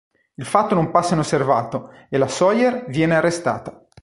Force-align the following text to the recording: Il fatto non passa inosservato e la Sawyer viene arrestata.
Il 0.33 0.45
fatto 0.45 0.73
non 0.73 0.89
passa 0.89 1.13
inosservato 1.13 1.91
e 2.09 2.17
la 2.17 2.27
Sawyer 2.27 2.85
viene 2.87 3.13
arrestata. 3.17 3.85